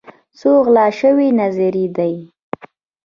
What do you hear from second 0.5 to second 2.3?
غلا شوي نظريې دي